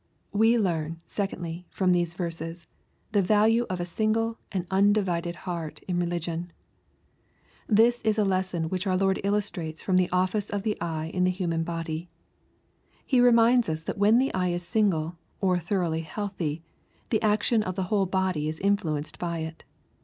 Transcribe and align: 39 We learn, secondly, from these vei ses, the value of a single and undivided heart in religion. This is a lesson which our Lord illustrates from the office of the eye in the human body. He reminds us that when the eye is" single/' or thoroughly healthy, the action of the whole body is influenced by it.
39 0.33 0.39
We 0.39 0.57
learn, 0.57 0.97
secondly, 1.05 1.67
from 1.69 1.91
these 1.91 2.15
vei 2.15 2.31
ses, 2.31 2.65
the 3.11 3.21
value 3.21 3.67
of 3.69 3.79
a 3.79 3.85
single 3.85 4.39
and 4.51 4.65
undivided 4.71 5.35
heart 5.45 5.79
in 5.87 5.99
religion. 5.99 6.51
This 7.67 8.01
is 8.01 8.17
a 8.17 8.23
lesson 8.25 8.69
which 8.69 8.87
our 8.87 8.97
Lord 8.97 9.21
illustrates 9.23 9.83
from 9.83 9.97
the 9.97 10.09
office 10.09 10.49
of 10.49 10.63
the 10.63 10.75
eye 10.81 11.11
in 11.13 11.23
the 11.23 11.29
human 11.29 11.61
body. 11.63 12.09
He 13.05 13.21
reminds 13.21 13.69
us 13.69 13.83
that 13.83 13.99
when 13.99 14.17
the 14.17 14.33
eye 14.33 14.49
is" 14.49 14.63
single/' 14.63 15.17
or 15.39 15.59
thoroughly 15.59 16.01
healthy, 16.01 16.63
the 17.11 17.21
action 17.21 17.61
of 17.61 17.75
the 17.75 17.83
whole 17.93 18.07
body 18.07 18.49
is 18.49 18.59
influenced 18.59 19.19
by 19.19 19.41
it. 19.41 19.63